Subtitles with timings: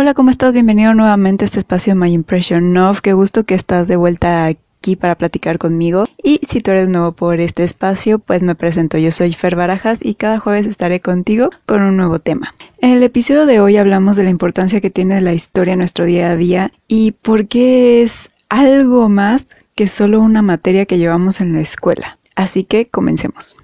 [0.00, 0.52] Hola, ¿cómo estás?
[0.52, 3.00] Bienvenido nuevamente a este espacio My Impression of.
[3.00, 6.04] Qué gusto que estás de vuelta aquí para platicar conmigo.
[6.22, 8.96] Y si tú eres nuevo por este espacio, pues me presento.
[8.96, 12.54] Yo soy Fer Barajas y cada jueves estaré contigo con un nuevo tema.
[12.80, 16.04] En el episodio de hoy hablamos de la importancia que tiene la historia en nuestro
[16.04, 21.40] día a día y por qué es algo más que solo una materia que llevamos
[21.40, 22.18] en la escuela.
[22.36, 23.56] Así que comencemos.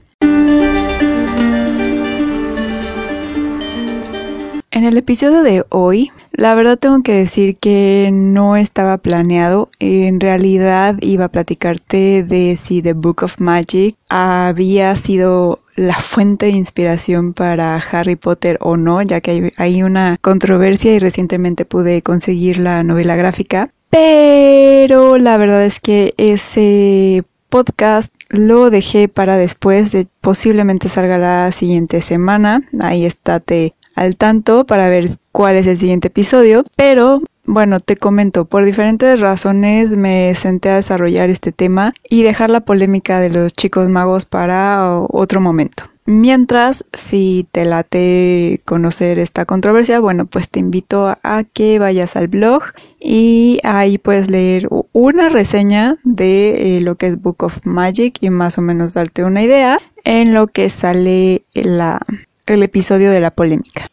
[4.74, 9.70] En el episodio de hoy la verdad tengo que decir que no estaba planeado.
[9.78, 16.46] En realidad iba a platicarte de si The Book of Magic había sido la fuente
[16.46, 22.02] de inspiración para Harry Potter o no, ya que hay, una controversia y recientemente pude
[22.02, 23.70] conseguir la novela gráfica.
[23.90, 31.52] Pero la verdad es que ese podcast lo dejé para después, de, posiblemente salga la
[31.52, 32.68] siguiente semana.
[32.80, 38.46] Ahí estate al tanto para ver cuál es el siguiente episodio, pero bueno, te comento,
[38.46, 43.52] por diferentes razones me senté a desarrollar este tema y dejar la polémica de los
[43.52, 45.84] chicos magos para otro momento.
[46.06, 52.28] Mientras, si te late conocer esta controversia, bueno, pues te invito a que vayas al
[52.28, 52.62] blog
[53.00, 58.28] y ahí puedes leer una reseña de eh, lo que es Book of Magic y
[58.28, 62.02] más o menos darte una idea en lo que sale la
[62.46, 63.88] el episodio de la polémica.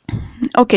[0.57, 0.75] Ok,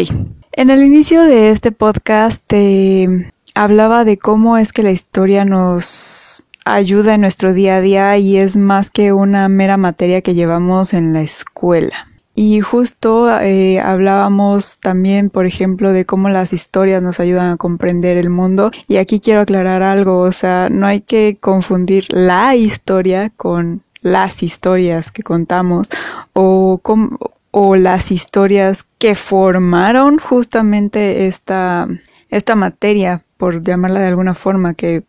[0.53, 6.45] en el inicio de este podcast te hablaba de cómo es que la historia nos
[6.65, 10.95] ayuda en nuestro día a día y es más que una mera materia que llevamos
[10.95, 12.09] en la escuela.
[12.37, 18.17] Y justo eh, hablábamos también, por ejemplo, de cómo las historias nos ayudan a comprender
[18.17, 18.73] el mundo.
[18.89, 24.43] Y aquí quiero aclarar algo, o sea, no hay que confundir la historia con las
[24.43, 25.89] historias que contamos
[26.33, 27.19] o, con,
[27.57, 31.87] o las historias que formaron justamente esta,
[32.29, 35.05] esta materia, por llamarla de alguna forma, que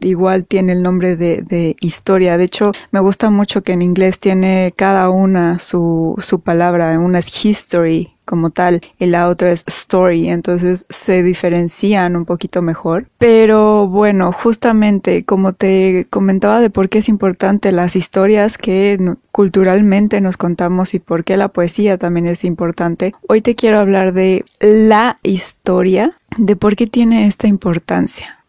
[0.00, 2.38] igual tiene el nombre de, historia.
[2.38, 6.98] De hecho, me gusta mucho que en inglés tiene cada una su, su palabra.
[6.98, 12.62] Una es history, como tal y la otra es story, entonces se diferencian un poquito
[12.62, 13.08] mejor.
[13.18, 20.20] Pero bueno, justamente como te comentaba de por qué es importante las historias que culturalmente
[20.20, 24.44] nos contamos y por qué la poesía también es importante, hoy te quiero hablar de
[24.60, 28.39] la historia, de por qué tiene esta importancia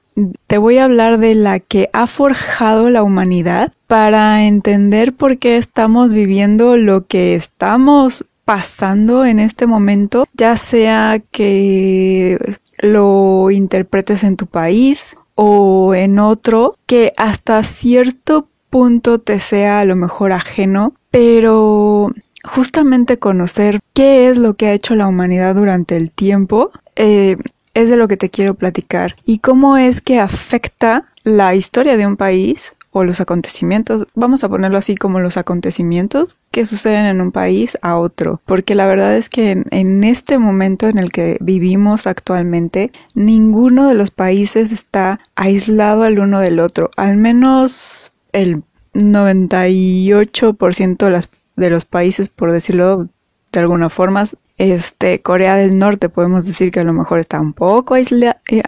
[0.47, 5.57] te voy a hablar de la que ha forjado la humanidad para entender por qué
[5.57, 12.37] estamos viviendo lo que estamos pasando en este momento, ya sea que
[12.79, 19.85] lo interpretes en tu país o en otro, que hasta cierto punto te sea a
[19.85, 22.11] lo mejor ajeno, pero
[22.43, 27.37] justamente conocer qué es lo que ha hecho la humanidad durante el tiempo, eh,
[27.73, 32.07] es de lo que te quiero platicar y cómo es que afecta la historia de
[32.07, 37.21] un país o los acontecimientos, vamos a ponerlo así como los acontecimientos que suceden en
[37.21, 41.37] un país a otro, porque la verdad es que en, este momento en el que
[41.39, 48.63] vivimos actualmente, ninguno de los países está aislado el uno del otro, al menos el
[48.93, 53.07] 98% de, los países, por decirlo
[53.53, 54.25] de alguna forma,
[54.61, 58.03] este, Corea del Norte podemos decir que a lo mejor está un poco eh,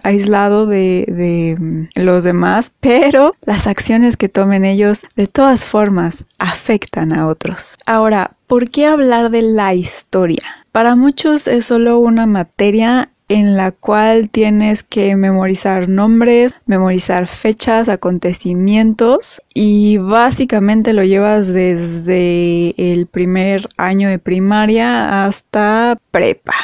[0.02, 7.16] aislado de, mm, los demás, pero las acciones que tomen ellos de todas formas afectan
[7.16, 7.76] a otros.
[7.86, 10.42] Ahora, ¿por qué hablar de la historia?
[10.72, 17.88] Para muchos es solo una materia en la cual tienes que memorizar nombres, memorizar fechas,
[17.88, 26.54] acontecimientos y básicamente lo llevas desde el primer año de primaria hasta prepa.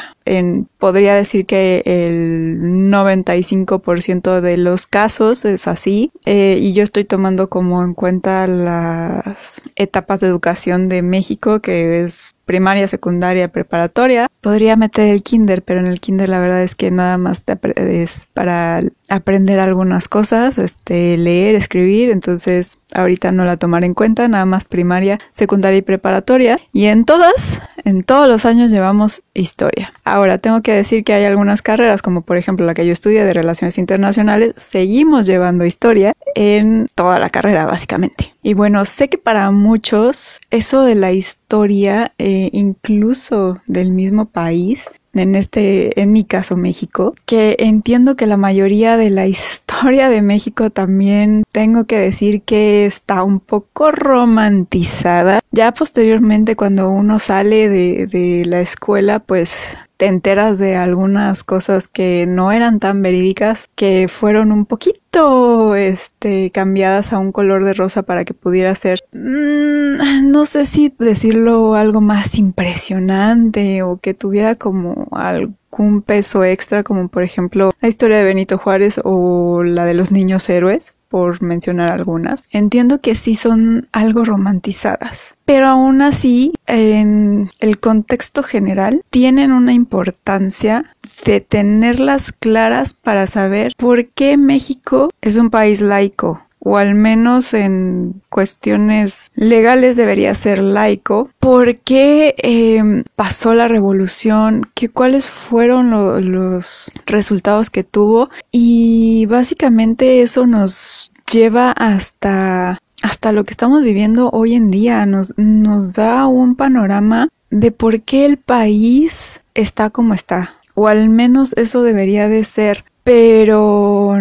[0.78, 2.58] Podría decir que el
[2.90, 9.60] 95% de los casos es así eh, y yo estoy tomando como en cuenta las
[9.76, 14.26] etapas de educación de México que es primaria, secundaria, preparatoria.
[14.40, 17.44] Podría meter el kinder, pero en el kinder la verdad es que nada más
[17.76, 24.26] es para aprender algunas cosas, este, leer, escribir, entonces ahorita no la tomaré en cuenta,
[24.26, 26.58] nada más primaria, secundaria y preparatoria.
[26.72, 29.92] Y en todas, en todos los años llevamos historia.
[30.10, 33.24] Ahora, tengo que decir que hay algunas carreras, como por ejemplo la que yo estudié
[33.24, 38.34] de Relaciones Internacionales, seguimos llevando historia en toda la carrera, básicamente.
[38.42, 44.90] Y bueno, sé que para muchos eso de la historia, eh, incluso del mismo país,
[45.14, 50.22] en este, en mi caso México, que entiendo que la mayoría de la historia de
[50.22, 57.68] México también tengo que decir que está un poco romantizada Ya posteriormente cuando uno sale
[57.68, 63.68] de, de la escuela, pues te enteras de algunas cosas que no eran tan verídicas,
[63.74, 69.00] que fueron un poquito este, cambiadas a un color de rosa para que pudiera ser,
[69.12, 76.84] mmm, no sé si decirlo algo más impresionante o que tuviera como algún peso extra,
[76.84, 81.42] como por ejemplo la historia de Benito Juárez o la de los niños héroes por
[81.42, 89.02] mencionar algunas, entiendo que sí son algo romantizadas, pero aún así, en el contexto general,
[89.10, 90.84] tienen una importancia
[91.24, 97.54] de tenerlas claras para saber por qué México es un país laico o al menos
[97.54, 101.30] en cuestiones legales debería ser laico.
[101.38, 104.70] ¿Por qué em, pasó la revolución?
[104.74, 105.90] ¿Qué, ¿Cuáles fueron
[106.30, 108.28] los resultados que tuvo?
[108.52, 115.06] Y básicamente eso nos lleva hasta, hasta lo que estamos viviendo hoy en día.
[115.06, 120.54] Nos, nos da un panorama de por qué el país está como está.
[120.74, 122.84] O al menos eso debería de ser.
[123.02, 124.14] Pero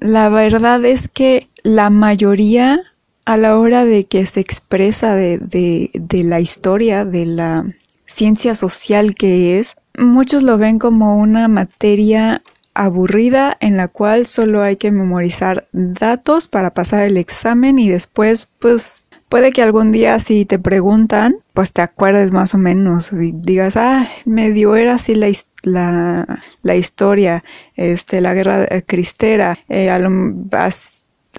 [0.00, 2.82] la verdad es que la mayoría
[3.24, 7.66] a la hora de que se expresa de, de, la historia, de la
[8.06, 12.42] ciencia social que es, muchos lo ven como una materia
[12.74, 18.48] aburrida en la cual solo hay que memorizar datos para pasar el examen y después
[18.58, 19.01] pues
[19.32, 23.78] Puede que algún día si te preguntan, pues te acuerdes más o menos y digas,
[23.78, 25.32] ah, medio era así la,
[26.62, 27.42] la, historia,
[27.74, 29.90] este, la guerra eh, cristera, eh,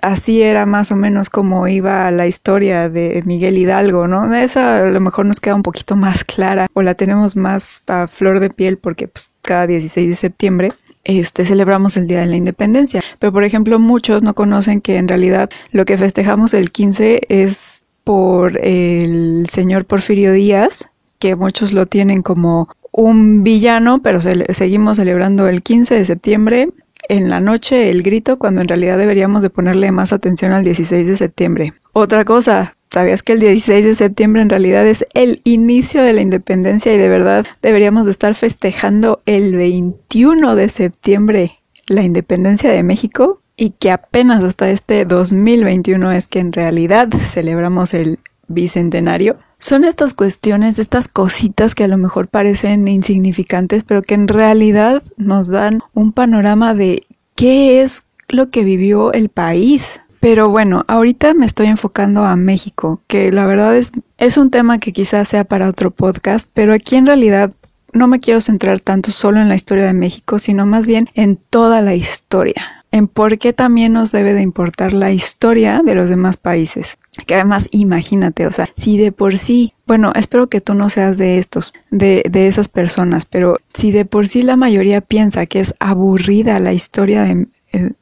[0.01, 4.34] así era más o menos como iba la historia de Miguel Hidalgo, ¿no?
[4.34, 8.07] Esa a lo mejor nos queda un poquito más clara o la tenemos más a
[8.07, 10.74] flor de piel porque pues, cada 16 de septiembre
[11.04, 13.04] este, celebramos el Día de la Independencia.
[13.19, 17.82] Pero, por ejemplo, muchos no conocen que en realidad lo que festejamos el 15 es
[18.03, 20.89] por el señor Porfirio Díaz,
[21.19, 26.69] que muchos lo tienen como un villano, pero seguimos celebrando el 15 de septiembre
[27.09, 31.07] en la noche el grito cuando en realidad deberíamos de ponerle más atención al 16
[31.07, 31.73] de septiembre.
[31.91, 36.21] Otra cosa, ¿sabías que el 16 de septiembre en realidad es el inicio de la
[36.21, 42.83] independencia y de verdad deberíamos de estar festejando el 21 de septiembre la independencia de
[42.83, 43.41] México?
[43.55, 50.13] Y que apenas hasta este 2021 es que en realidad celebramos el bicentenario, son estas
[50.13, 55.81] cuestiones, estas cositas que a lo mejor parecen insignificantes, pero que en realidad nos dan
[55.94, 57.05] un panorama de
[57.35, 60.01] qué es lo que vivió el país.
[60.19, 64.79] Pero bueno, ahorita me estoy enfocando a México, que la verdad es, es un tema
[64.79, 67.51] que quizás sea para otro podcast, pero aquí en realidad
[67.94, 71.38] no me quiero centrar tanto solo en la historia de México, sino más bien en
[71.38, 76.10] toda la historia en por qué también nos debe de importar la historia de los
[76.10, 77.00] demás países.
[77.25, 81.18] Que además, imagínate, o sea, si de por sí, bueno, espero que tú no seas
[81.18, 85.60] de estos, de, de esas personas, pero si de por sí la mayoría piensa que
[85.60, 87.48] es aburrida la historia de,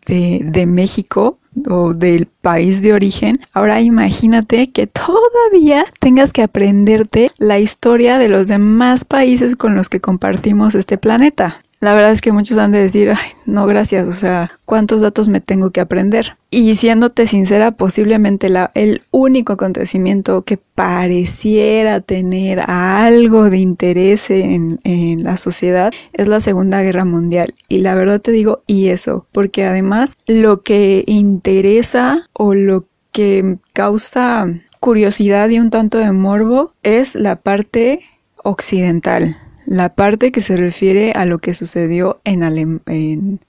[0.05, 1.39] de, de México,
[1.69, 8.29] o del país de origen, ahora imagínate que todavía tengas que aprenderte la historia de
[8.29, 11.59] los demás países con los que compartimos este planeta.
[11.81, 15.29] La verdad es que muchos han de decir, ay, no gracias, o sea, ¿cuántos datos
[15.29, 16.37] me tengo que aprender?
[16.51, 24.79] Y siéndote sincera, posiblemente la, el único acontecimiento que pareciera tener algo de interés en,
[24.83, 27.55] en la sociedad es la Segunda Guerra Mundial.
[27.67, 33.57] Y la verdad te digo, y eso, porque además lo que interesa o lo que
[33.73, 34.45] causa
[34.79, 38.01] curiosidad y un tanto de morbo es la parte
[38.43, 39.35] occidental
[39.71, 42.43] la parte que se refiere a lo que sucedió en,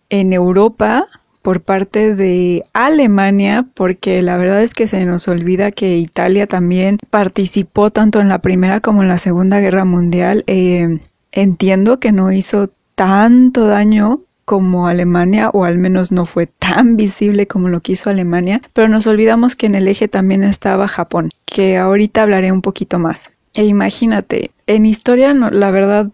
[0.09, 1.09] en, Europa
[1.43, 6.99] por parte de Alemania, porque la verdad es que se nos olvida que Italia también
[7.11, 10.45] participó tanto en la Primera como en la Segunda Guerra Mundial.
[10.47, 11.00] Eh,
[11.33, 17.49] entiendo que no hizo tanto daño como Alemania, o al menos no fue tan visible
[17.49, 21.31] como lo que hizo Alemania, pero nos olvidamos que en el eje también estaba Japón,
[21.47, 23.33] que ahorita hablaré un poquito más.
[23.55, 26.11] E imagínate, en historia la verdad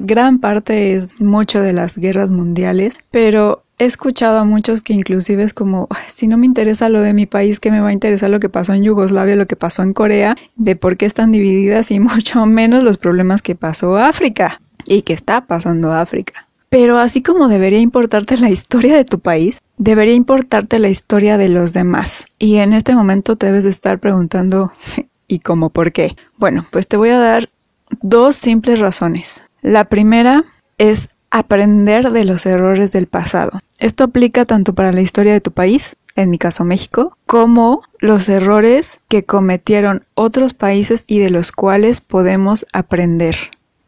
[0.00, 5.44] gran parte es mucho de las guerras mundiales, pero he escuchado a muchos que inclusive
[5.44, 8.30] es como, si no me interesa lo de mi país, ¿qué me va a interesar
[8.30, 11.90] lo que pasó en Yugoslavia, lo que pasó en Corea, de por qué están divididas
[11.92, 16.48] y mucho menos los problemas que pasó África y que está pasando África?
[16.68, 21.50] Pero así como debería importarte la historia de tu país, debería importarte la historia de
[21.50, 22.26] los demás.
[22.38, 24.72] Y en este momento te debes de estar preguntando,
[25.32, 26.14] y cómo por qué.
[26.36, 27.48] Bueno, pues te voy a dar
[28.02, 29.44] dos simples razones.
[29.62, 30.44] La primera
[30.76, 33.60] es aprender de los errores del pasado.
[33.78, 38.28] Esto aplica tanto para la historia de tu país en mi caso México, como los
[38.28, 43.34] errores que cometieron otros países y de los cuales podemos aprender,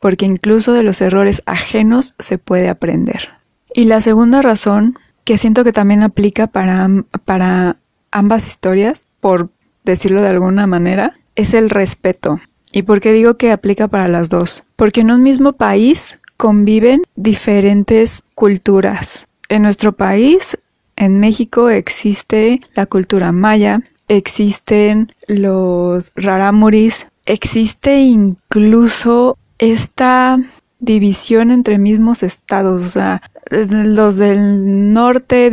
[0.01, 3.29] porque incluso de los errores ajenos se puede aprender.
[3.75, 6.89] Y la segunda razón, que siento que también aplica para,
[7.27, 7.77] para
[8.11, 9.51] ambas historias, por
[9.85, 12.41] decirlo de alguna manera, es el respeto.
[12.73, 14.64] ¿Y por qué digo que aplica para las dos?
[14.76, 19.29] Porque en un mismo país conviven diferentes culturas.
[19.49, 20.59] En nuestro país
[20.97, 30.38] en México existe la cultura maya, existen los rarámuris, existe incluso esta
[30.81, 35.50] división entre mismos estados, o sea, los del norte,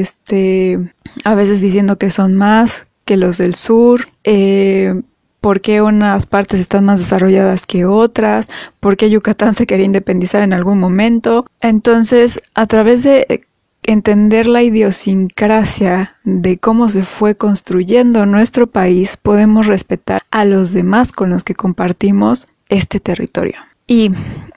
[0.00, 0.92] este,
[1.24, 5.02] a veces diciendo que son más que los del sur, eh,
[5.44, 8.48] por qué unas partes están más desarrolladas que otras,
[8.80, 11.44] por qué Yucatán se quería independizar en algún momento.
[11.60, 13.44] Entonces, a través de
[13.82, 21.12] entender la idiosincrasia de cómo se fue construyendo nuestro país, podemos respetar a los demás
[21.12, 23.58] con los que compartimos este territorio.
[23.86, 24.12] Y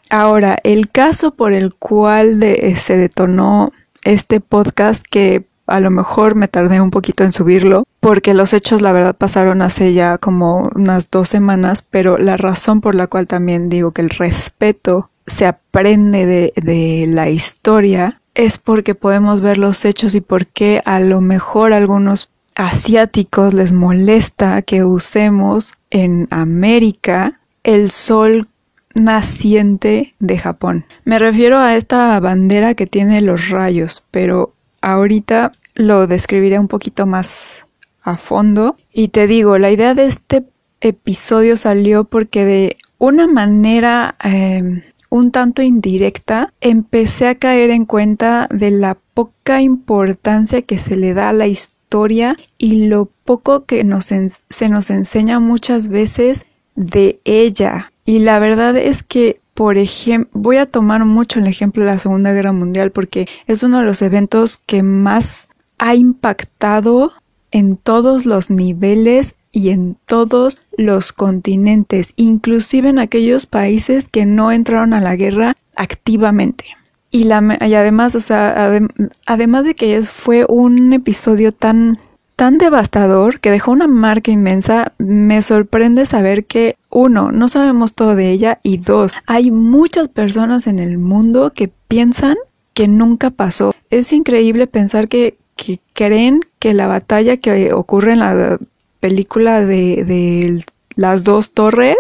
[0.10, 2.40] ahora, el caso por el cual
[2.78, 3.74] se detonó
[4.06, 8.82] este podcast, que a lo mejor me tardé un poquito en subirlo, porque los hechos
[8.82, 13.28] la verdad pasaron hace ya como unas dos semanas, pero la razón por la cual
[13.28, 19.58] también digo que el respeto se aprende de, de la historia es porque podemos ver
[19.58, 25.74] los hechos y por qué a lo mejor a algunos asiáticos les molesta que usemos
[25.90, 28.48] en América el sol
[28.94, 30.86] naciente de Japón.
[31.06, 37.06] Me refiero a esta bandera que tiene los rayos, pero ahorita lo describiré un poquito
[37.06, 37.68] más
[38.02, 38.78] a fondo.
[38.92, 40.46] Y te digo, la idea de este
[40.82, 48.48] episodio salió porque de una manera eh, un tanto indirecta, empecé a caer en cuenta
[48.52, 53.84] de la poca importancia que se le da a la historia y lo poco que
[53.84, 57.92] nos se nos enseña muchas veces de ella.
[58.06, 61.98] Y la verdad es que, por ejemplo, voy a tomar mucho el ejemplo de la
[61.98, 65.50] Segunda Guerra Mundial porque es uno de los eventos que más
[65.80, 67.12] ha impactado
[67.50, 74.52] en todos los niveles y en todos los continentes, inclusive en aquellos países que no
[74.52, 76.66] entraron a la guerra activamente.
[77.10, 78.80] Y, la, además, o sea,
[79.26, 81.98] además de que fue un episodio tan,
[82.36, 88.16] tan devastador que dejó una marca inmensa, me sorprende saber que, uno, no sabemos todo
[88.16, 92.38] de ella y dos, hay muchas personas en el mundo que piensan
[92.74, 93.76] que nunca pasó.
[93.92, 98.58] Es increíble pensar que, que creen que la batalla que ocurre en la
[99.00, 101.98] película de, las dos torres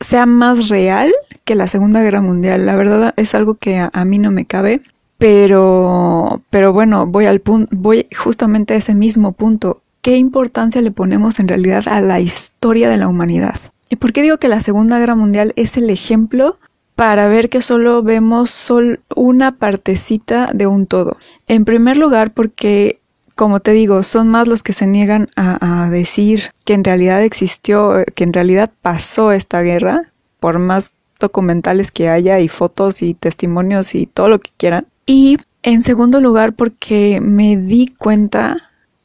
[0.00, 1.12] sea más real
[1.44, 2.64] que la Segunda Guerra Mundial.
[2.64, 4.80] La verdad es algo que a, mí no me cabe.
[5.18, 9.82] Pero, pero bueno, voy al punto, voy justamente a ese mismo punto.
[10.00, 13.56] ¿Qué importancia le ponemos en realidad a la historia de la humanidad?
[13.90, 16.58] ¿Y por qué digo que la Segunda Guerra Mundial es el ejemplo
[16.94, 21.16] para ver que solo vemos sol una partecita de un todo?
[21.46, 23.00] En primer lugar, porque
[23.38, 28.04] como te digo, son más los que se niegan a, decir que en realidad existió,
[28.16, 30.90] que en realidad pasó esta guerra, por más
[31.20, 34.88] documentales que haya y fotos y testimonios y todo lo que quieran.
[35.06, 38.56] Y en segundo lugar, porque me di cuenta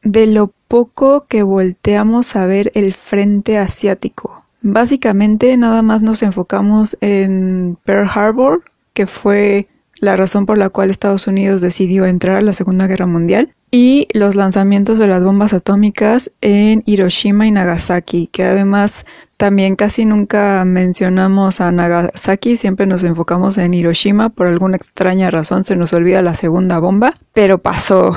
[0.01, 4.32] de lo poco que volteamos a ver el frente asiático.
[4.63, 9.67] Básicamente nada más nos enfocamos en Pearl Harbor, que fue
[9.97, 14.07] la razón por la cual Estados Unidos decidió entrar a la Segunda Guerra Mundial, y
[14.13, 19.05] los lanzamientos de las bombas atómicas en Hiroshima y Nagasaki, que además
[19.35, 25.65] también casi nunca mencionamos a Nagasaki, siempre nos enfocamos en Hiroshima, por alguna extraña razón
[25.65, 28.15] se nos olvida la segunda bomba, pero pasó.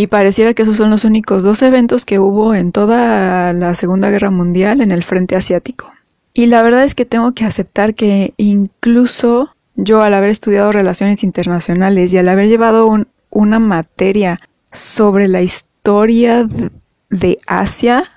[0.00, 4.08] Y pareciera que esos son los únicos dos eventos que hubo en toda la Segunda
[4.08, 5.92] Guerra Mundial en el frente asiático.
[6.32, 11.22] Y la verdad es que tengo que aceptar que incluso yo al haber estudiado relaciones
[11.22, 12.90] internacionales y al haber llevado
[13.28, 14.40] una materia
[14.72, 16.48] sobre la historia
[17.10, 18.10] de Asia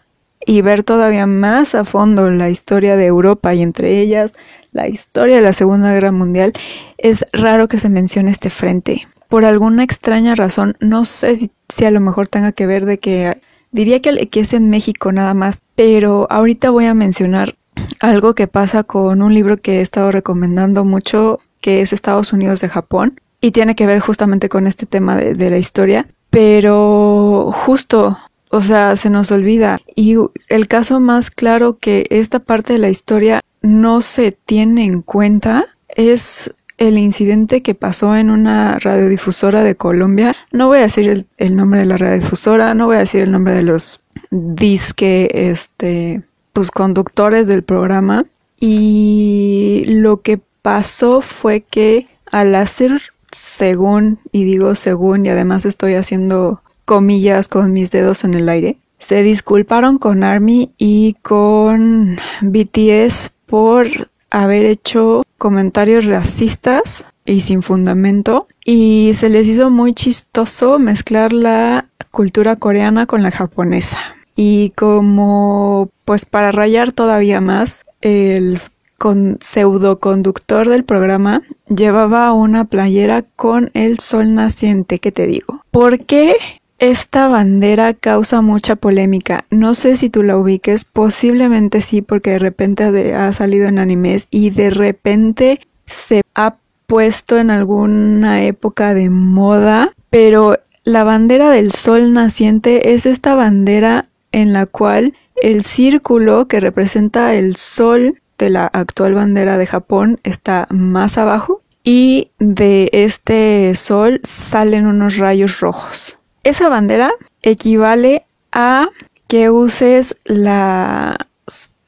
[0.46, 4.32] y ver todavía más a fondo la historia de Europa y entre ellas
[4.72, 6.54] la historia de la Segunda Guerra Mundial,
[6.98, 9.06] es raro que se mencione este frente.
[9.28, 13.42] Por alguna extraña razón, no sé si, a lo mejor tenga que ver de que
[13.72, 17.56] diría que, que es en México nada más, pero ahorita voy a mencionar
[18.00, 22.62] algo que pasa con un libro que he estado recomendando mucho, que es Estados Unidos
[22.62, 28.18] de Japón, y tiene que ver justamente con este tema de la historia pero justo,
[28.50, 29.80] o sea, se nos olvida.
[29.96, 30.15] Y
[30.50, 35.65] el caso más claro que esta parte de la historia no se tiene en cuenta
[35.89, 36.51] es
[36.88, 40.36] el incidente que pasó en una radiodifusora de Colombia.
[40.52, 43.54] No voy a decir el, nombre de la radiodifusora, no voy a decir el nombre
[43.54, 46.22] de los disque, este,
[46.52, 48.25] pues conductores del programa.
[48.60, 55.96] Y lo que pasó fue que al hacer según, y digo según, y además estoy
[55.96, 63.32] haciendo comillas con mis dedos en el aire, se disculparon con Army y con BTS
[63.46, 63.88] por
[64.34, 71.88] haber hecho comentarios racistas y sin fundamento y se les hizo muy chistoso mezclar la
[72.12, 74.00] cultura coreana con la japonesa.
[74.36, 78.60] Y como pues para rayar todavía más, el
[78.98, 85.63] con pseudo conductor del programa llevaba una playera con el sol naciente, ¿qué te digo?
[85.72, 86.36] ¿Por qué
[86.84, 89.46] esta bandera causa mucha polémica.
[89.50, 94.28] No sé si tú la ubiques, posiblemente sí, porque de repente ha salido en animes
[94.30, 101.72] y de repente se ha puesto en alguna época de moda, pero la bandera del
[101.72, 108.50] sol naciente es esta bandera en la cual el círculo que representa el sol de
[108.50, 115.62] la actual bandera de Japón está más abajo y de este sol salen unos rayos
[115.62, 116.20] rojos.
[116.43, 118.89] Esa bandera equivale a
[119.27, 121.27] que uses la,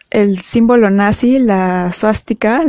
[0.09, 2.63] el símbolo nazi, la suástica,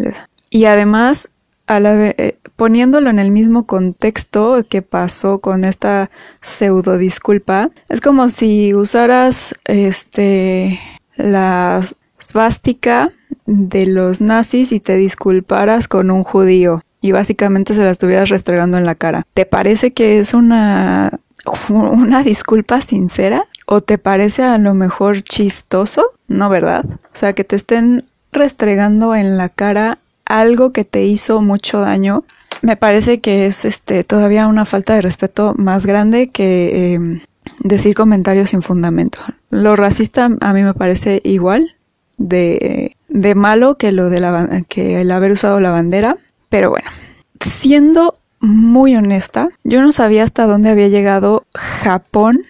[0.51, 1.29] y además
[1.69, 8.73] eh, poniéndolo en el mismo contexto que pasó con esta pseudo disculpa, es como si
[8.73, 10.79] usaras este
[11.17, 11.81] la
[12.19, 13.13] svástica
[13.47, 18.79] de los nazis y te disculparas con un judío y básicamente se la estuvieras restregando
[18.79, 19.27] en la cara.
[19.35, 21.21] ¿Te parece que es una
[21.69, 23.47] una disculpa sincera?
[23.67, 26.13] ¿O te parece a lo mejor chistoso?
[26.29, 26.85] No, ¿verdad?
[26.87, 32.25] O sea, que te estén restregando en la cara algo que te hizo mucho daño.
[32.63, 37.21] Me parece que es este todavía una falta de respeto más grande que em,
[37.63, 39.19] decir comentarios sin fundamento.
[39.51, 41.77] Lo racista a mí me parece igual
[42.19, 46.17] de, de malo que lo de la que el haber usado la bandera.
[46.49, 46.89] Pero bueno,
[47.41, 52.45] siendo muy honesta, yo no sabía hasta dónde había llegado Japón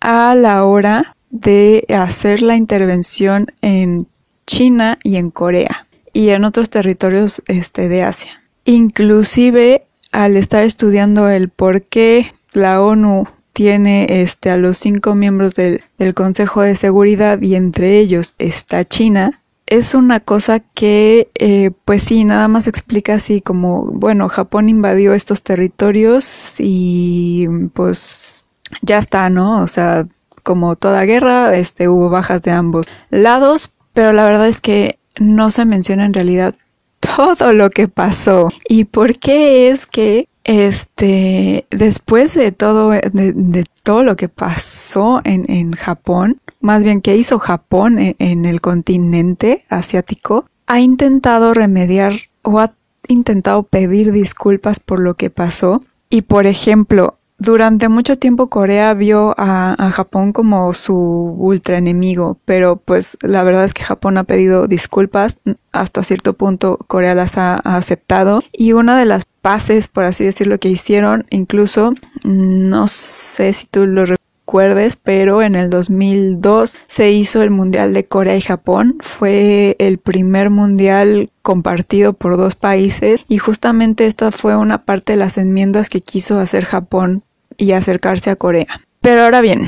[0.00, 4.06] a la hora de hacer la intervención en
[4.46, 8.42] China y en Corea y en otros territorios este, de Asia.
[8.64, 15.54] Inclusive al estar estudiando el por qué la ONU tiene este, a los cinco miembros
[15.54, 21.72] del, del Consejo de Seguridad y entre ellos está China, es una cosa que, eh,
[21.84, 28.44] pues sí, nada más explica así como, bueno, Japón invadió estos territorios y pues
[28.82, 29.62] ya está, ¿no?
[29.62, 30.06] O sea,
[30.42, 35.50] como toda guerra, este, hubo bajas de ambos lados, pero la verdad es que no
[35.50, 36.54] se menciona en realidad
[37.00, 44.04] todo lo que pasó y por qué es que este después de todo de, todo
[44.04, 49.64] lo que pasó en, en Japón más bien que hizo Japón e-, en, el continente
[49.68, 52.74] asiático, ha intentado remediar o ha
[53.08, 55.82] intentado pedir disculpas por lo que pasó.
[56.10, 60.96] Y por ejemplo, durante mucho tiempo Corea vio a, Japón como su
[61.38, 65.38] ultra enemigo, pero pues la verdad es que Japón ha pedido disculpas,
[65.70, 68.42] hasta cierto punto Corea las ha, aceptado.
[68.52, 73.86] Y una de las paces, por así decirlo, que hicieron, incluso, no sé si tú
[73.86, 78.96] lo recuerdes, pero en el 2002 se hizo el Mundial de Corea y Japón.
[79.04, 85.18] Fue el primer mundial compartido por dos países y justamente esta fue una parte de
[85.18, 87.22] las enmiendas que quiso hacer Japón
[87.56, 88.80] y acercarse a Corea.
[89.00, 89.64] Pero ahora bien,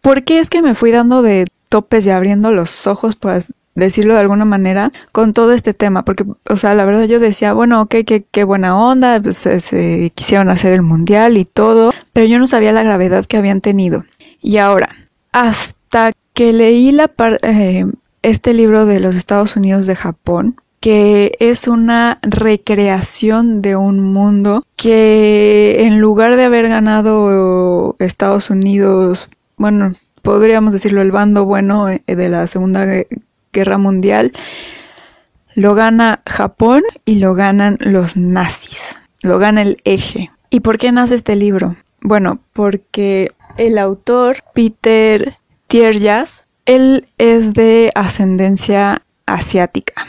[0.00, 3.30] ¿por qué es que me fui dando de topes y abriendo los ojos, por
[3.74, 6.04] decirlo de alguna manera, con todo este tema?
[6.04, 10.12] Porque, o sea, la verdad yo decía, bueno, ok, qué, qué buena onda, pues se
[10.14, 14.04] quisieron hacer el mundial y todo, pero yo no sabía la gravedad que habían tenido.
[14.40, 14.90] Y ahora,
[15.32, 17.10] hasta que leí la
[17.42, 17.86] eh,
[18.22, 24.64] este libro de los Estados Unidos de Japón, que es una recreación de un mundo
[24.76, 32.02] que en lugar de haber ganado Estados Unidos, bueno, podríamos decirlo el bando bueno eh,
[32.06, 32.86] de la Segunda
[33.54, 34.32] Guerra Mundial,
[35.54, 40.30] lo gana Japón y lo ganan los nazis, lo gana el eje.
[40.50, 41.76] ¿Y por qué nace este libro?
[42.02, 45.38] Bueno, porque el autor, Peter
[45.68, 50.06] Tierjas, él es de ascendencia asiática.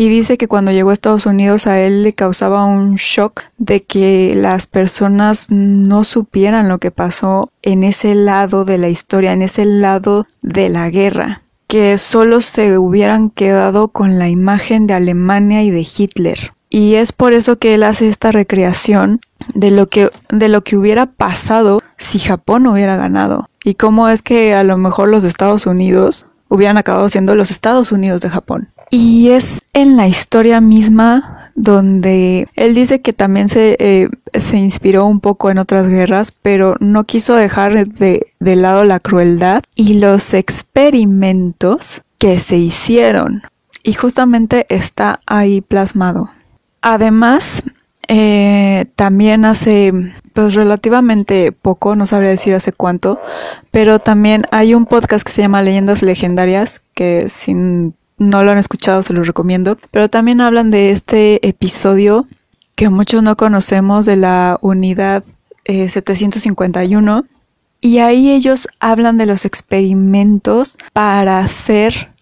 [0.00, 3.82] Y dice que cuando llegó a Estados Unidos a él le causaba un shock de
[3.82, 9.42] que las personas no supieran lo que pasó en ese lado de la historia, en
[9.42, 15.62] ese lado de la guerra, que solo se hubieran quedado con la imagen de Alemania
[15.62, 16.52] y de Hitler.
[16.70, 19.20] Y es por eso que él hace esta recreación
[19.54, 23.48] de lo que, de lo que hubiera pasado si Japón hubiera ganado.
[23.62, 27.92] Y cómo es que a lo mejor los Estados Unidos hubieran acabado siendo los Estados
[27.92, 28.70] Unidos de Japón.
[28.90, 35.06] Y es en la historia misma donde él dice que también se, eh, se inspiró
[35.06, 39.94] un poco en otras guerras, pero no quiso dejar de, de lado la crueldad y
[39.94, 43.42] los experimentos que se hicieron.
[43.82, 46.30] Y justamente está ahí plasmado.
[46.80, 47.62] Además,
[48.10, 49.92] eh, también hace,
[50.32, 53.20] pues relativamente poco, no sabría decir hace cuánto,
[53.70, 58.58] pero también hay un podcast que se llama Leyendas Legendarias, que sin no lo han
[58.58, 59.78] escuchado, se los recomiendo.
[59.90, 62.26] Pero también hablan de este episodio
[62.76, 65.24] que muchos no conocemos de la unidad
[65.64, 67.18] 751.
[67.18, 67.22] Eh,
[67.80, 72.12] y ahí ellos hablan de los experimentos para hacer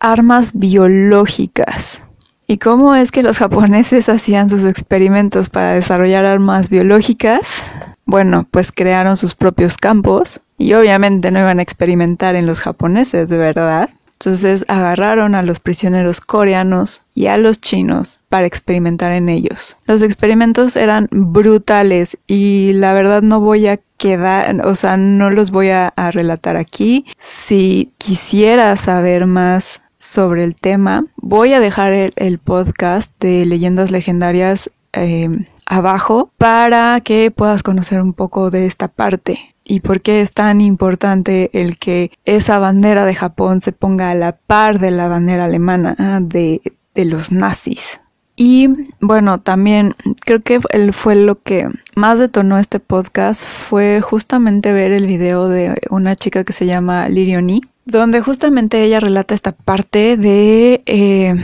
[0.00, 2.02] armas biológicas.
[2.46, 7.62] ¿Y cómo es que los japoneses hacían sus experimentos para desarrollar armas biológicas?
[8.06, 13.28] Bueno, pues crearon sus propios campos y obviamente no iban a experimentar en los japoneses,
[13.28, 13.90] de verdad.
[14.20, 19.76] Entonces agarraron a los prisioneros coreanos y a los chinos para experimentar en ellos.
[19.86, 25.52] Los experimentos eran brutales y la verdad no voy a quedar, o sea, no los
[25.52, 27.06] voy a, relatar aquí.
[27.18, 34.70] Si quisiera saber más sobre el tema, voy a dejar el, podcast de leyendas legendarias
[34.94, 35.28] eh,
[35.68, 40.60] abajo para que puedas conocer un poco de esta parte y por qué es tan
[40.60, 45.44] importante el que esa bandera de Japón se ponga a la par de la bandera
[45.44, 46.60] alemana ah, de,
[46.94, 48.00] de los nazis.
[48.40, 48.68] Y
[49.00, 54.92] bueno, también creo que él fue lo que más detonó este podcast fue justamente ver
[54.92, 60.16] el video de una chica que se llama Lirioni, donde justamente ella relata esta parte
[60.16, 61.34] de, eh,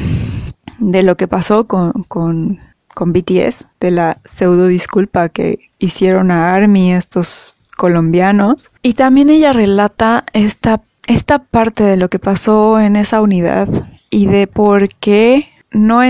[0.78, 2.60] de lo que pasó con, con,
[2.94, 8.70] con BTS, de la pseudo disculpa que hicieron a Army estos colombianos.
[8.82, 13.68] Y también ella relata esta, esta parte de lo que pasó en esa unidad
[14.10, 16.00] y de por qué no,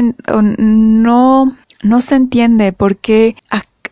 [0.58, 3.36] no, no se entiende por qué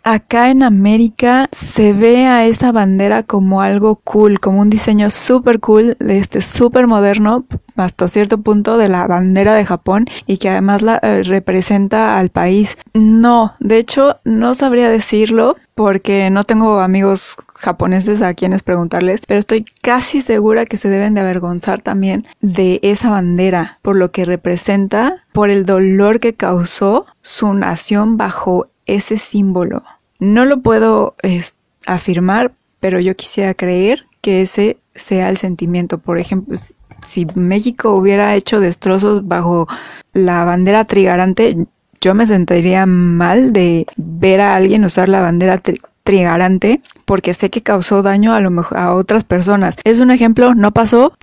[0.02, 5.60] acá en América se ve a esa bandera como algo cool, como un diseño súper
[5.60, 7.44] cool, este súper moderno
[7.76, 12.30] hasta cierto punto de la bandera de Japón y que además la eh, representa al
[12.30, 12.76] país.
[12.92, 19.38] No, de hecho no sabría decirlo porque no tengo amigos japoneses a quienes preguntarles, pero
[19.38, 24.24] estoy casi segura que se deben de avergonzar también de esa bandera por lo que
[24.24, 29.82] representa, por el dolor que causó su nación bajo ese símbolo.
[30.22, 31.16] No lo puedo
[31.84, 35.98] afirmar, pero yo quisiera creer que ese sea el sentimiento.
[35.98, 36.56] Por ejemplo,
[37.04, 39.66] si México hubiera hecho destrozos bajo
[40.12, 41.66] la bandera trigarante,
[42.00, 45.60] yo me sentiría mal de ver a alguien usar la bandera
[46.04, 49.74] trigarante porque sé que causó daño a lo mejor a otras personas.
[49.82, 51.14] Es un ejemplo, no pasó,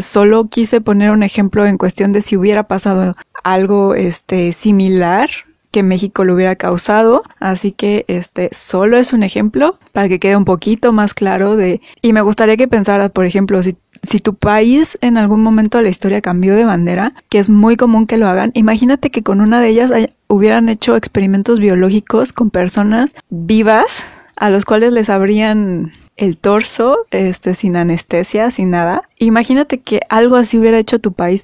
[0.00, 5.28] solo quise poner un ejemplo en cuestión de si hubiera pasado algo este similar
[5.74, 7.24] que México lo hubiera causado.
[7.40, 11.80] Así que este solo es un ejemplo para que quede un poquito más claro de.
[12.00, 15.84] Y me gustaría que pensaras, por ejemplo, si, si tu país en algún momento de
[15.84, 19.40] la historia cambió de bandera, que es muy común que lo hagan, imagínate que con
[19.40, 19.92] una de ellas
[20.28, 24.04] hubieran hecho experimentos biológicos con personas vivas
[24.36, 29.08] a los cuales les abrían el torso, este, sin anestesia, sin nada.
[29.18, 31.42] Imagínate que algo así hubiera hecho tu país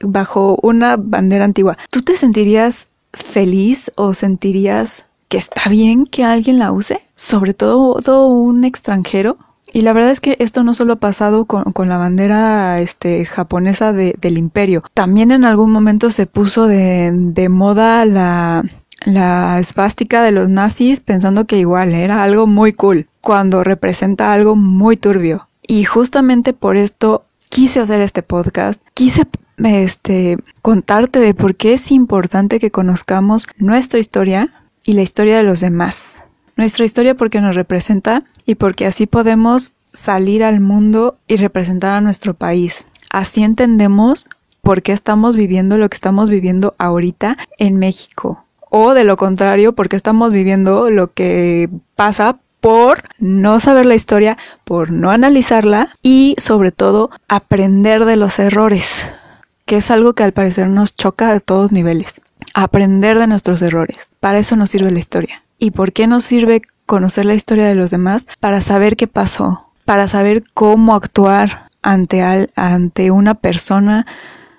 [0.00, 1.78] bajo una bandera antigua.
[1.90, 7.00] ¿Tú te sentirías feliz o sentirías que está bien que alguien la use?
[7.14, 9.38] Sobre todo un extranjero.
[9.72, 13.92] Y la verdad es que esto no solo ha pasado con, la bandera este, japonesa
[13.92, 14.82] del imperio.
[14.92, 18.64] También en algún momento se puso de, de moda la,
[19.06, 24.56] la esvástica de los nazis pensando que igual era algo muy cool, cuando representa algo
[24.56, 25.48] muy turbio.
[25.66, 29.26] Y justamente por esto quise hacer este podcast, quise
[29.58, 34.50] este, contarte de por qué es importante que conozcamos nuestra historia
[34.84, 36.18] y la historia de los demás.
[36.56, 42.00] Nuestra historia porque nos representa y porque así podemos salir al mundo y representar a
[42.00, 42.86] nuestro país.
[43.10, 44.26] Así entendemos
[44.60, 48.44] por qué estamos viviendo lo que estamos viviendo ahorita en México.
[48.70, 54.38] O de lo contrario, porque estamos viviendo lo que pasa por no saber la historia,
[54.64, 59.10] por no analizarla y sobre todo aprender de los errores
[59.72, 62.20] que es algo que al parecer nos choca de todos niveles.
[62.52, 64.10] Aprender de nuestros errores.
[64.20, 65.44] Para eso nos sirve la historia.
[65.58, 68.26] ¿Y por qué nos sirve conocer la historia de los demás?
[68.38, 74.04] Para saber qué pasó, para saber cómo actuar ante, al, ante una persona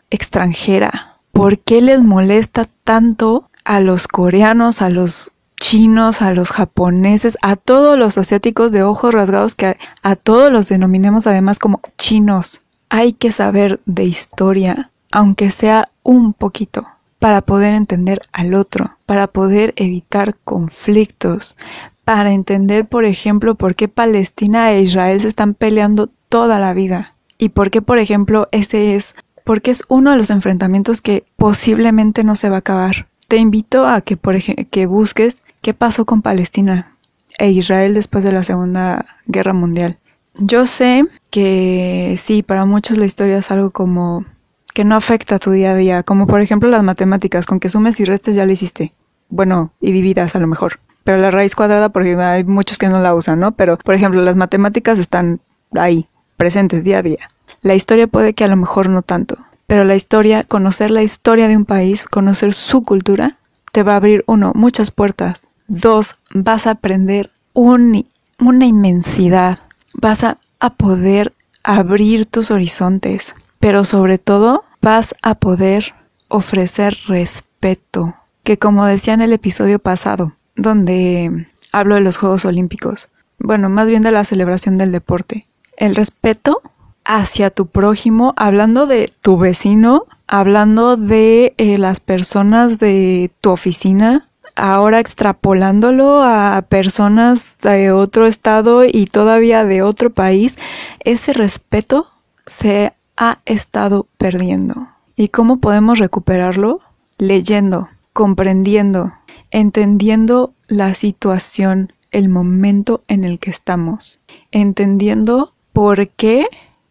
[0.09, 1.19] extranjera.
[1.31, 7.55] ¿Por qué les molesta tanto a los coreanos, a los chinos, a los japoneses, a
[7.55, 12.63] todos los asiáticos de ojos rasgados que a, a todos los denominemos además como chinos.
[12.89, 16.87] Hay que saber de historia, aunque sea un poquito,
[17.19, 21.55] para poder entender al otro, para poder evitar conflictos,
[22.03, 27.13] para entender, por ejemplo, por qué Palestina e Israel se están peleando toda la vida
[27.37, 32.23] y por qué, por ejemplo, ese es porque es uno de los enfrentamientos que posiblemente
[32.23, 33.07] no se va a acabar.
[33.27, 36.97] Te invito a que, por que busques qué pasó con Palestina
[37.37, 39.99] e Israel después de la Segunda Guerra Mundial.
[40.39, 44.25] Yo sé que sí, para muchos la historia es algo como
[44.73, 47.69] que no afecta a tu día a día, como por ejemplo las matemáticas, con que
[47.69, 48.93] sumes y restes ya lo hiciste.
[49.29, 50.79] Bueno, y dividas a lo mejor.
[51.03, 53.51] Pero la raíz cuadrada, porque hay muchos que no la usan, ¿no?
[53.51, 55.41] Pero, por ejemplo, las matemáticas están
[55.75, 56.07] ahí,
[56.37, 57.29] presentes día a día.
[57.61, 61.47] La historia puede que a lo mejor no tanto, pero la historia, conocer la historia
[61.47, 63.37] de un país, conocer su cultura,
[63.71, 65.43] te va a abrir, uno, muchas puertas.
[65.67, 69.59] Dos, vas a aprender una inmensidad.
[69.93, 71.33] Vas a, a poder
[71.63, 75.95] abrir tus horizontes, pero sobre todo vas a poder
[76.27, 83.07] ofrecer respeto, que como decía en el episodio pasado, donde hablo de los Juegos Olímpicos,
[83.39, 85.47] bueno, más bien de la celebración del deporte.
[85.77, 86.61] El respeto
[87.05, 94.27] hacia tu prójimo, hablando de tu vecino, hablando de eh, las personas de tu oficina,
[94.57, 100.57] ahora extrapolándolo a personas de otro estado y todavía de otro país,
[100.99, 102.07] ese respeto
[102.45, 104.87] se ha estado perdiendo.
[105.15, 106.81] ¿Y cómo podemos recuperarlo?
[107.17, 109.13] Leyendo, comprendiendo,
[109.51, 114.19] entendiendo la situación, el momento en el que estamos,
[114.51, 116.47] entendiendo por qué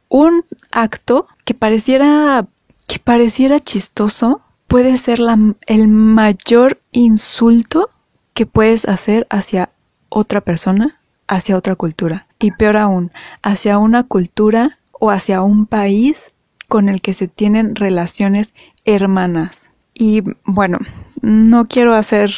[0.08, 2.46] un acto que pareciera
[2.86, 5.20] que pareciera chistoso puede ser
[5.66, 7.90] el mayor insulto
[8.34, 9.70] que puedes hacer hacia
[10.08, 12.26] otra persona, hacia otra cultura.
[12.38, 16.32] Y peor aún, hacia una cultura o hacia un país
[16.68, 19.72] con el que se tienen relaciones hermanas.
[19.94, 20.78] Y bueno,
[21.20, 22.30] no quiero hacer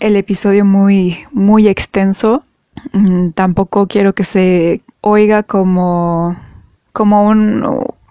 [0.00, 2.44] el episodio muy, muy extenso.
[2.92, 6.36] Mm, tampoco quiero que se oiga como
[6.92, 7.64] como un,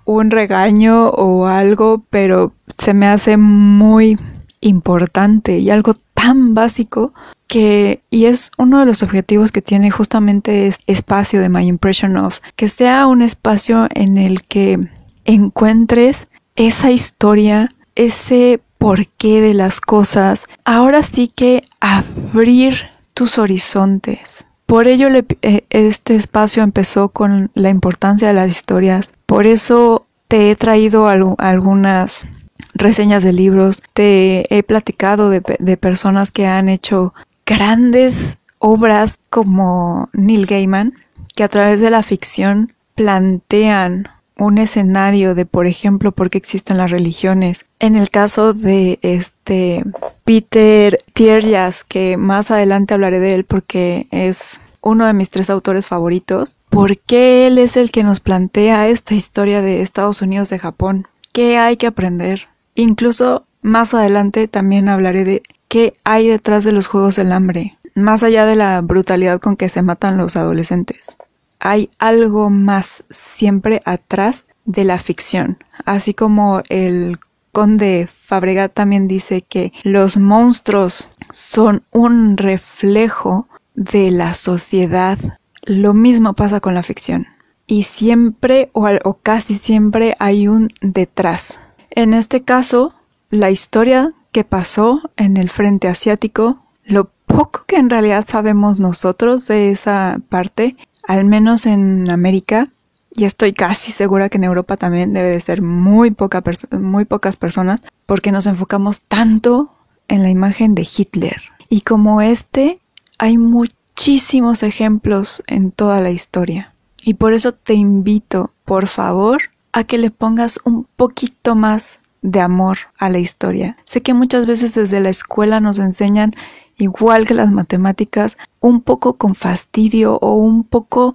[0.05, 4.17] un regaño o algo, pero se me hace muy
[4.59, 7.13] importante y algo tan básico
[7.53, 12.17] que, y es uno de los objetivos que tiene justamente este espacio de My Impression
[12.17, 14.79] of, que sea un espacio en el que
[15.23, 20.47] encuentres esa historia, ese porqué de las cosas.
[20.65, 25.09] Ahora sí que abrir tus horizontes, por ello
[25.43, 29.13] eh, este espacio empezó con la importancia de las historias.
[29.27, 32.25] Por eso te he traído algunas
[32.73, 37.13] reseñas de libros, te he platicado de, de personas que han hecho
[37.45, 40.93] grandes obras como Neil Gaiman,
[41.35, 46.77] que a través de la ficción plantean un escenario de, por ejemplo, por qué existen
[46.77, 47.65] las religiones.
[47.79, 49.83] En el caso de este
[50.25, 55.85] Peter Tierjas, que más adelante hablaré de él porque es uno de mis tres autores
[55.85, 60.59] favoritos, ¿por qué él es el que nos plantea esta historia de Estados Unidos de
[60.59, 61.07] Japón?
[61.31, 62.47] ¿Qué hay que aprender?
[62.75, 68.21] Incluso más adelante también hablaré de qué hay detrás de los Juegos del Hambre, más
[68.21, 71.17] allá de la brutalidad con que se matan los adolescentes.
[71.57, 77.17] Hay algo más siempre atrás de la ficción, así como el
[77.51, 85.17] conde Fabregat también dice que los monstruos son un reflejo de la sociedad.
[85.63, 87.25] Lo mismo pasa con la ficción.
[87.65, 91.59] Y siempre o, casi siempre hay un detrás.
[91.89, 92.93] En este caso,
[93.31, 99.47] la historia que pasó en el frente asiático, lo poco que en realidad sabemos nosotros
[99.47, 100.75] de esa parte,
[101.07, 102.67] al menos en América,
[103.15, 106.43] y estoy casi segura que en Europa también debe de ser muy, poca
[106.79, 109.71] muy pocas personas, porque nos enfocamos tanto
[110.07, 111.41] en la imagen de Hitler.
[111.69, 112.79] Y como este
[113.19, 116.73] hay muchísimos ejemplos en toda la historia.
[117.03, 119.41] Y por eso te invito, por favor,
[119.73, 123.77] a que le pongas un poquito más de amor a la historia.
[123.85, 126.33] Sé que muchas veces desde la escuela nos enseñan,
[126.77, 131.13] igual que las matemáticas, un poco con fastidio o un poco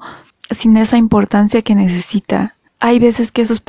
[0.50, 2.54] sin esa importancia que necesita.
[2.78, 3.60] Hay veces que, esos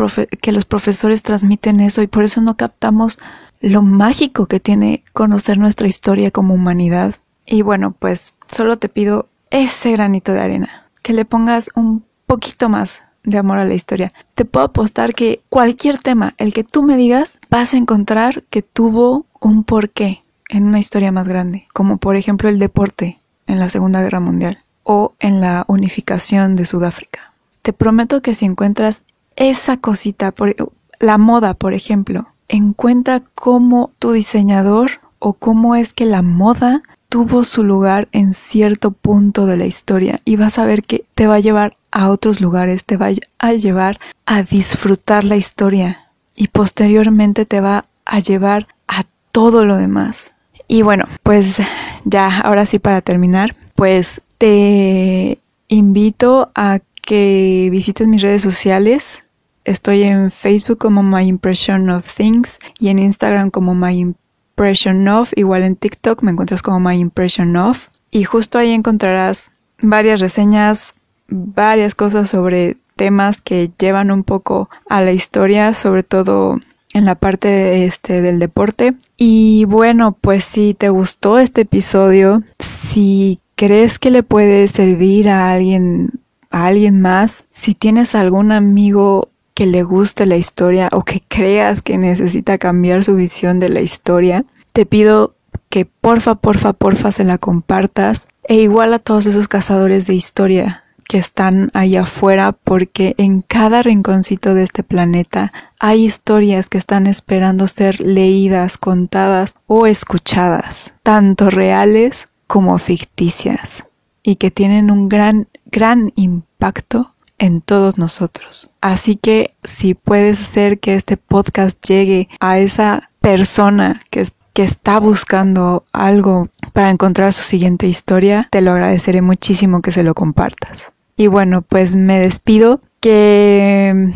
[0.41, 3.17] que los profesores transmiten eso y por eso no captamos
[3.61, 7.15] lo mágico que tiene conocer nuestra historia como humanidad.
[7.45, 12.69] Y bueno, pues solo te pido ese granito de arena, que le pongas un poquito
[12.69, 14.11] más de amor a la historia.
[14.35, 18.61] Te puedo apostar que cualquier tema, el que tú me digas, vas a encontrar que
[18.61, 23.69] tuvo un porqué, en una historia más grande, como por ejemplo el deporte en la
[23.69, 27.33] Segunda Guerra Mundial o en la unificación de Sudáfrica.
[27.61, 29.03] Te prometo que si encuentras
[29.35, 30.55] esa cosita, por,
[30.99, 37.43] la moda, por ejemplo, encuentra cómo tu diseñador o cómo es que la moda tuvo
[37.43, 41.35] su lugar en cierto punto de la historia y vas a ver que te va
[41.35, 47.45] a llevar a otros lugares, te va a llevar a disfrutar la historia y posteriormente
[47.45, 50.35] te va a llevar a todo lo demás.
[50.67, 51.59] Y bueno, pues
[52.05, 59.25] ya, ahora sí para terminar, pues te invito a que visites mis redes sociales.
[59.65, 64.28] Estoy en Facebook como My Impression of Things y en Instagram como My Impression
[64.59, 70.19] of, igual en TikTok me encuentras como My Impression of y justo ahí encontrarás varias
[70.19, 70.95] reseñas,
[71.27, 76.57] varias cosas sobre temas que llevan un poco a la historia, sobre todo
[76.93, 78.95] en la parte este del deporte.
[79.17, 82.43] Y bueno, pues si te gustó este episodio,
[82.89, 86.11] si crees que le puede servir a alguien
[86.51, 91.81] a alguien más, si tienes algún amigo que le guste la historia o que creas
[91.81, 95.35] que necesita cambiar su visión de la historia, te pido
[95.67, 100.85] que porfa, porfa, porfa se la compartas e igual a todos esos cazadores de historia
[101.09, 107.05] que están ahí afuera porque en cada rinconcito de este planeta hay historias que están
[107.05, 113.85] esperando ser leídas, contadas o escuchadas, tanto reales como ficticias,
[114.23, 118.69] y que tienen un gran, gran impacto en todos nosotros.
[118.81, 124.99] Así que si puedes hacer que este podcast llegue a esa persona que, que está
[124.99, 130.93] buscando algo para encontrar su siguiente historia, te lo agradeceré muchísimo que se lo compartas.
[131.17, 132.81] Y bueno, pues me despido.
[133.01, 134.11] Que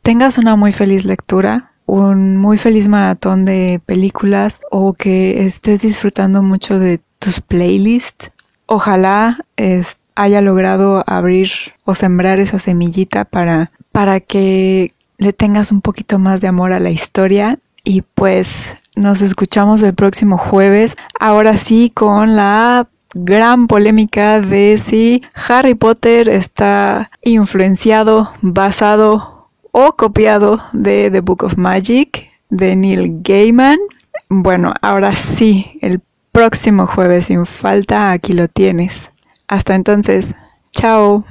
[0.00, 6.42] tengas una muy feliz lectura, un muy feliz maratón de películas o que estés disfrutando
[6.42, 8.32] mucho de tus playlists.
[8.66, 11.48] Ojalá estés haya logrado abrir
[11.84, 16.80] o sembrar esa semillita para, para que le tengas un poquito más de amor a
[16.80, 24.40] la historia y pues nos escuchamos el próximo jueves, ahora sí con la gran polémica
[24.40, 32.76] de si Harry Potter está influenciado, basado o copiado de The Book of Magic de
[32.76, 33.78] Neil Gaiman.
[34.28, 36.00] Bueno, ahora sí, el
[36.32, 39.11] próximo jueves sin falta aquí lo tienes.
[39.52, 40.34] Hasta entonces,
[40.70, 41.26] chao.